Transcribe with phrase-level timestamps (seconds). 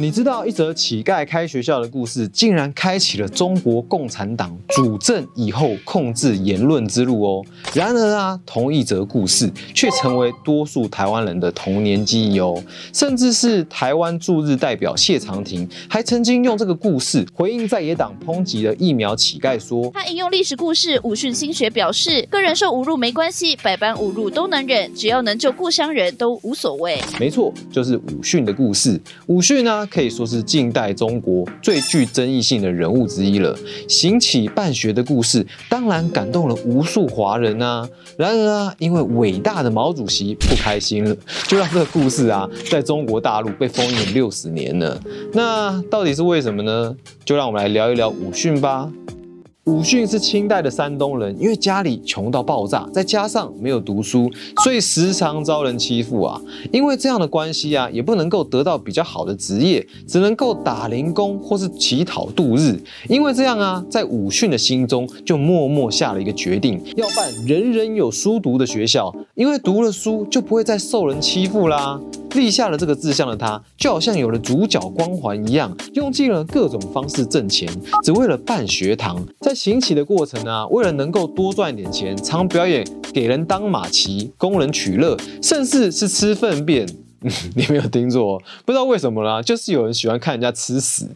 [0.00, 7.44] 你知道一则乞丐开学校的故事，竟然开启了中国共产党主政以后控制言论之路哦。
[7.74, 12.58] 然而啊，同一则故事却成为多数台湾人的童年记忆哦。
[12.94, 28.98] 甚至是台湾驻日代表谢长廷，还曾经用这个故事回应在野党抨击的疫苗乞丐说：“他引用历史故事，武训新学表示，个人受侮辱没关系，百般侮辱都能忍，只要能救故乡人都无所谓。”没错，就是武训的故事。
[29.26, 29.86] 武训呢？
[29.90, 33.58] 可以说是近代中国最具争议性的人物之一了。
[33.88, 37.88] 行乞办学的故事，当然感动了无数华人啊。
[38.16, 41.16] 然而啊，因为伟大的毛主席不开心了，
[41.48, 44.98] 就让这个故事啊，在中国大陆被封印了六十年呢。
[45.32, 46.94] 那到底是为什么呢？
[47.24, 48.90] 就让我们来聊一聊武训吧。
[49.70, 54.28] 武训是清代的山东人，因为家里穷到爆炸，再加上没有读书，
[54.64, 56.38] 所以时常遭人欺负啊。
[56.72, 62.78] 因为这样的关系啊，也不能够得到比较好的职业，只能够打零工或是乞讨度日。
[63.08, 71.98] 因为这样啊，在武训的心中就默默下了一个决定，要办人人有书读的学校，因为读了书就不会再受人欺负啦。
[72.34, 77.68] 立下了这个志向的他，就好像有了主角光环一样，用尽了各种方式挣钱，
[78.02, 79.24] 只为了办学堂。
[79.40, 86.86] 在行乞的过程啊，为了能够多赚点钱，常表演给人当马骑，供人取乐，甚至是吃粪便。
[87.54, 91.06] 你没有听错，不知道为什么啦，就是有人喜欢看人家吃屎。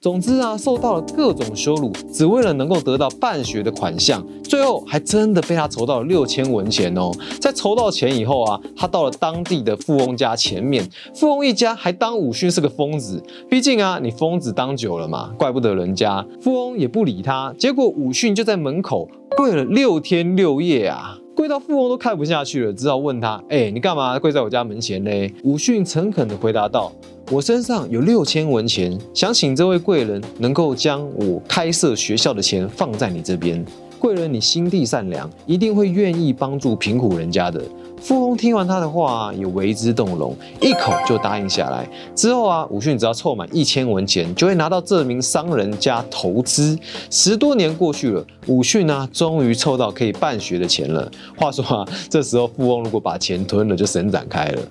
[0.00, 7.10] 总之啊，受到了各种羞辱，只为了能够得到办学的款项，最后还真的被他筹到了六千文钱哦。
[7.40, 16.24] 在筹到钱以后啊，他到了当地的富翁家前面，富翁一家还当武训是个疯子，毕竟啊，你疯子当久了嘛，怪不得人家。
[16.40, 21.18] 富翁也不理他，结果武训就在门口跪了六天六夜啊。
[21.34, 26.90] 跪到富翁都看不下去了，只好问他：“哎，你干嘛跪在我家门前嘞？”武训诚恳地回答道
[27.30, 33.62] ：“我身上有六千文钱，想请这位贵人能够将我开设学校的钱放在你这边。
[33.98, 37.62] 贵人，你心地善良，一定会愿意帮助贫苦人家的。”
[38.00, 41.86] 富翁听完他的话，也为之动容，一口就答应下来。
[42.14, 46.78] 之后啊，武训只要凑满一千文钱，就会拿到这名商人家投资。
[47.10, 51.10] 十多年过去了，武训呢，终于凑到可以办学的钱了。
[51.36, 54.62] 话说啊，这时候富翁如果把钱吞了，就神展开了。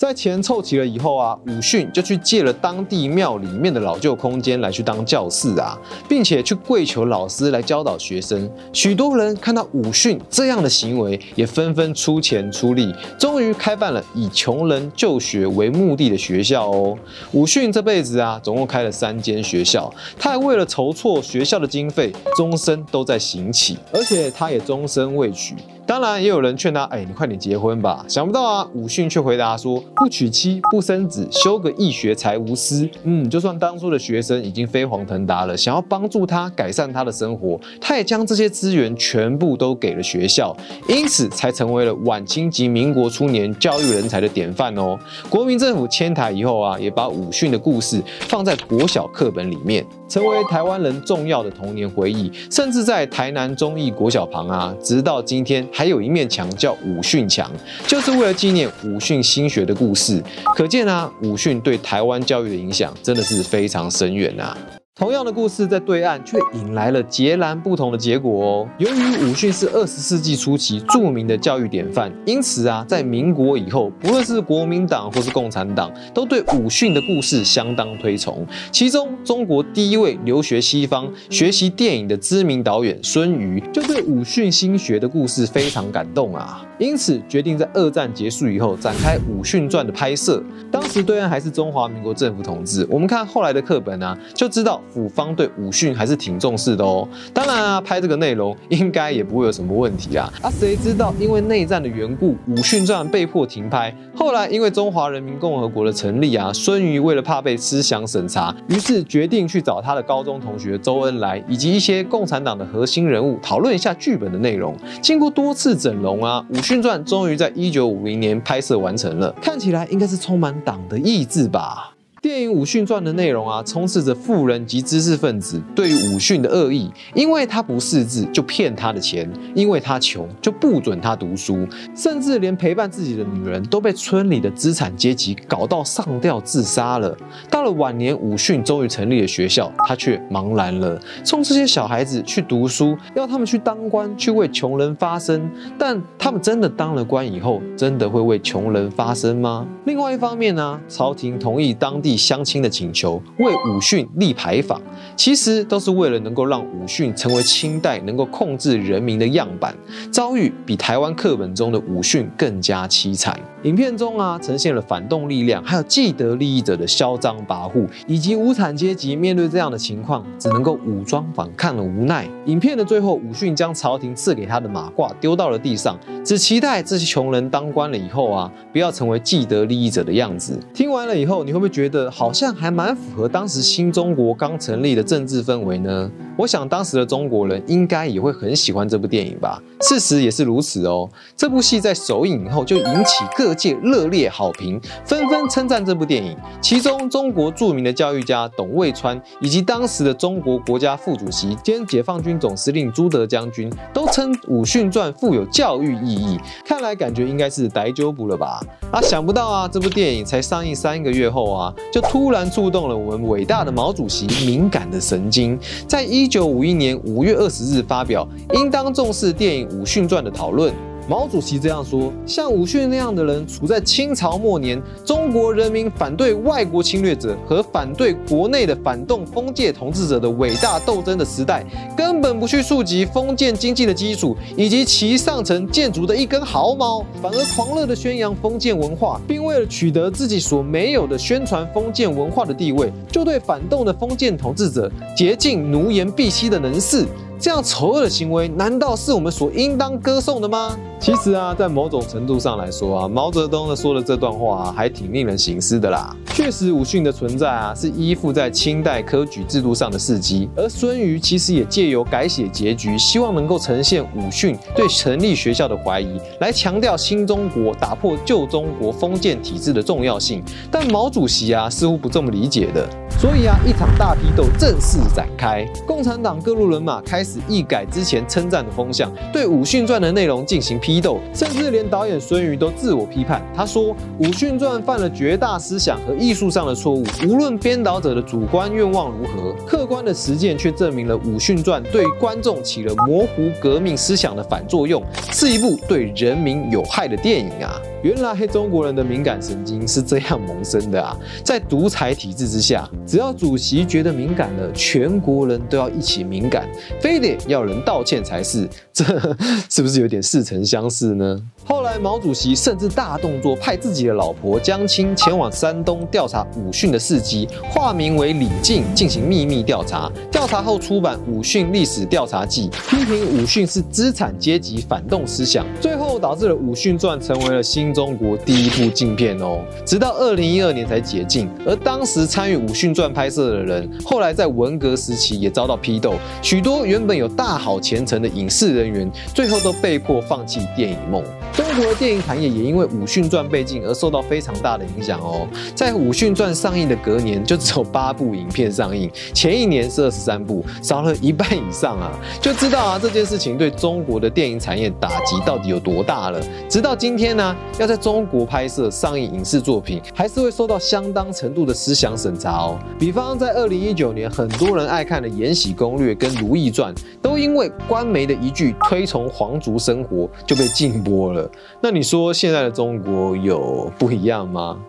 [0.00, 5.78] 在钱凑齐了以后啊，武训就去借了当地庙里面的老旧空间来去当教室啊，
[6.08, 8.50] 并且去跪求老师来教导学生。
[8.72, 16.96] 许多人看到武训这样的行为，也纷纷出钱出力，终于开办了以穷人就学为目的的学校哦。
[17.32, 25.54] 武训这辈子啊，总共开了三间学校，他还为了筹措学校的经费，终身都在行乞，而且他也终身未娶。
[25.90, 40.56] 当然，也有人劝他：“哎，你快点结婚吧！”想不到啊，武训却回答说：“不娶妻，不生子，修个义学才无私。”嗯，就算当初的学生已经飞黄腾达了，想要帮助他改善他的生活，他也将这些资源全部都给了学校，
[40.88, 44.96] 因此才成为了晚清及民国初年教育人才的典范哦。
[45.28, 49.84] 国民政府迁台以后啊，也把武训的故事放在国小课本里面。
[50.08, 57.50] 成为台湾人重要的童年回忆，甚至在台南中义国小旁啊，直到今天还有一面墙叫武训墙，
[57.86, 60.22] 就是为了纪念武训新学的故事。
[60.54, 64.54] 可见啊，武训对台湾教育的影响真的是非常深远啊。
[65.00, 68.68] 同样的故事在对岸却引来了截然不同的结果哦。
[68.76, 78.46] 由于武训是二十世纪初期著名的教育典范，因此啊，在民国以后，不论是国民党或是共产党，都对武训的故事相当推崇。
[78.70, 90.44] 其中，中国第一位留学西方学习电影的知名导演孙瑜，就对武训新学的故事非常感动啊，因此决定在二战结束以后展开《武训传》的拍摄。
[90.70, 94.78] 当时对岸还是中华民国政府统治，我们看后来的课本啊，就知道。
[94.90, 97.08] 府方对武训还是挺重视的哦。
[97.32, 100.30] 当然啊，拍这个内容应该也不会有什么问题啊。
[100.42, 103.94] 啊，谁知道因为内战的缘故，《武训传》被迫停拍。
[104.14, 114.76] 后来因为中华人民共和国的成立啊，孙瑜为了怕被思想审查，于是决定去找他的高中同学周恩来以及一些共产党的核心人物讨论一下剧本的内容。
[115.00, 119.30] 经过多次整容啊，《武训传》终于在一九五零年拍摄完成了。
[119.40, 121.94] 看起来应该是充满党的意志吧。
[122.22, 137.16] 电影《武训传》的内容啊，充斥着富人及知识分子对于武训的恶意，因为他不识字就骗他的钱，因为他穷就不准他读书，甚至连陪伴自己的女人都被村里的资产阶级搞到上吊自杀了。
[137.48, 145.50] 到了晚年，武训终于成立了学校，他却茫然了，送这些小孩子去读书，要他们去当官，去为穷人发声。
[145.78, 149.66] 但他们真的当了官以后，真的会为穷人发声吗？
[149.86, 152.09] 另外一方面呢，朝廷同意当地。
[152.16, 154.80] 乡亲的请求，为武训立牌坊，
[155.16, 159.74] 其实都是为了能够让武训成为清代能够控制人民的样板。
[160.10, 163.38] 遭遇比台湾课本中的武训更加凄惨。
[163.64, 172.26] 影片中啊，呈现了反动力量还有既得利益者的嚣张跋扈，以及无产阶级面对这样的情况，只能够武装反抗的无奈。
[172.46, 180.58] 影片的最后，武训将朝廷赐给他的马褂丢到了地上，只期待这些穷人当官了以后啊，不要成为既得利益者的样子。
[180.72, 186.10] 听完了以后，你会不会觉得好像还蛮符合当时新中国刚成立的政治氛围呢？
[186.38, 189.62] 我想当时的中国人应该也会很喜欢这部电影吧。
[189.82, 191.06] 事实也是如此哦。
[191.36, 196.36] 这部戏在首映以后就引起各界热烈好评，纷纷称赞这部电影。
[196.60, 206.38] 其中，中国著名的教育家董渭川以及当时的中国国家副主席兼解放军总司令朱德将军都称《武训传》富有教育意义。
[206.66, 208.60] 看来感觉应该是逮阄补了吧？
[208.92, 215.58] 啊，想不到啊，这部电影才上映三个月后啊，就突然触动了我们伟大的毛主席敏感的神经，
[215.88, 216.10] 在。
[216.10, 220.74] 一九五一年五月二十日发表，应当重视电影《武训传》的讨论。
[221.10, 231.66] 毛主席这样说：像武训那样的人，处在清朝末年，中国人民反对外国侵略者和反对国内的反动封建统治者的伟大斗争的时代，
[231.96, 247.04] 根本不去触及封建经济的基础以及其上层建筑的一根毫毛，反而狂热的宣扬封建文化，并为了取得自己所没有的宣传封建文化的地位，就对反动的封建统治者竭尽奴颜婢膝的能事。
[247.40, 250.76] 这样丑恶的行为，难道是我们所应当歌颂的吗？
[251.00, 256.14] 其实啊，在某种程度上来说啊，毛泽东的说的这段话啊，还挺令人醒思的啦。
[256.34, 260.50] 确实，武训的存在啊，是依附在清代科举制度上的事迹。
[260.54, 270.42] 而孙瑜其实也借由改写结局，希望能够呈现武训对成立学校的怀疑，来强调新中国打破旧中国封建体制的重要性。
[270.70, 272.86] 但毛主席啊，似乎不这么理解的。
[273.20, 283.42] 所以啊，一场大批斗正式展开，共产党各路人马开始一改之前称赞的风向，对《武训传》的内容进行批斗，甚至连导演孙瑜都自我批判。
[283.54, 297.78] 他说，《武训传》犯了绝大思想和艺术上的错误，无论编导者的主观愿望如何，客观的实践却证明了《武训传》对观众起了模糊革命思想的反作用，是一部对人民有害的电影啊。
[298.02, 301.14] 原来黑中国人的敏感神经是这样萌生的啊！
[301.44, 306.66] 在独裁体制之下，只要主席觉得敏感了，全国人都要一起敏感，
[307.00, 308.66] 非得要人道歉才是。
[308.92, 309.04] 这
[309.68, 311.40] 是不是有点似曾相识呢？
[311.90, 320.08] 来毛主席甚至大动作，派自己的老婆江青前往山东调查武训的事迹，化名为李静进行秘密调查。
[320.30, 329.58] 调查后出版《武训历史调查记》，批评武训是资产阶级反动思想，最后导致了《武训传》成为了新中国第一部禁片哦。
[329.84, 331.50] 直到二零一二年才解禁。
[331.66, 341.24] 而当时参与《武训传》拍摄的人，后来在文革时期也遭到批斗，许多原本有大好前程的影视人员，最后都被迫放弃电影梦。
[341.52, 345.48] 中国的电影产业也因为《武训传》被禁而受到非常大的影响哦。
[345.74, 352.12] 在《武训传》上映的隔年，就只有八部影片上映，前一年是二十三部，少了一半以上啊！
[352.38, 356.38] 就知道啊，这件事情对中国的电影产业打击到底有多大了。
[356.68, 362.78] 直到今天呢，要在中国拍摄上映影视作品，还是会受到相当程度的思想审查哦。
[362.98, 371.50] 比方在二零一九年，很多人爱看的《延禧攻略》跟《如懿传》，都因为官媒的一句推崇皇族生活，就被禁播了。
[371.80, 374.80] 那你说现在的中国有不一样吗？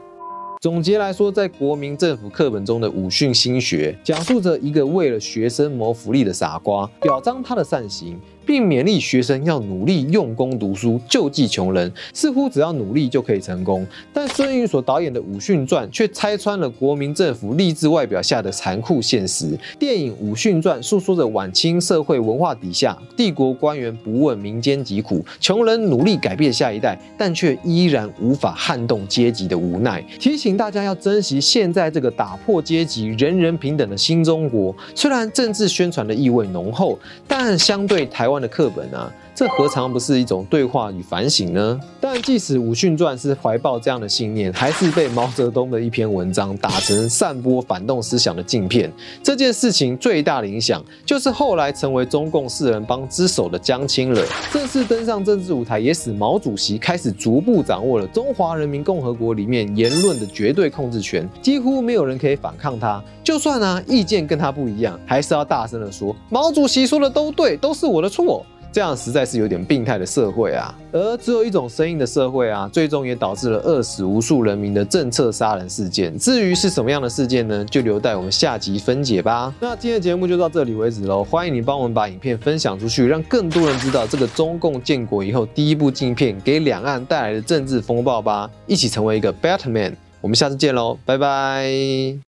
[0.59, 8.19] 总结来说，在国民政府课本中的武训新学，讲述着一个为了学生谋福利的傻瓜，表彰他的善行。
[8.45, 13.85] 并勉励学生要努力用功读书，救济穷人，似乎只要努力就可以成功。
[14.13, 19.57] 但孙云所导演的《武训传》却拆穿了国民政府励志外表下的残酷现实。
[19.77, 30.03] 电影《武训传》诉说着晚清社会文化底下，帝国官员不问民间疾苦，穷人努力改变下一代，但却依然无法撼动阶级的无奈。
[30.19, 34.75] 提醒大家要珍惜现在这个打破阶级、人人平等的新中国。
[34.95, 38.41] 虽然政治宣传的意味浓厚，但相对台湾。
[38.41, 41.79] 的课本啊，这何尝不是一种对话与反省呢？
[41.99, 48.91] 但即使武训传是怀抱这样的信念，还是被毛泽东的一篇文章打成散播反动思想的镜片。
[49.23, 54.21] 这件事情最大的影响，就是后来成为中共四人帮之首的江青了，
[54.51, 63.01] 正式登上政治舞台，也使毛主席开始逐步掌握了中华人民共和国里面言论的绝对控制权，几乎没有人可以反抗他。
[63.23, 68.45] 就算啊意见跟他不一样，还是要大声的说毛主席说的都对，都是我的错。
[68.71, 70.73] 这样实在是有点病态的社会啊！
[70.93, 76.17] 而只有一种声音的社会啊，最终也导致了饿死无数人民的政策杀人事件。
[76.17, 77.65] 至于是什么样的事件呢？
[77.65, 79.53] 就留待我们下集分解吧。
[79.59, 88.49] 那今天的节目就到这里为止喽，欢迎你帮我们把影片分享出去，让更多人知道这个中共建国以后第一部镜片给两岸带来的政治风暴吧！
[88.67, 89.95] 一起成为一个 better man。
[90.21, 92.17] 我们下次见喽，拜拜。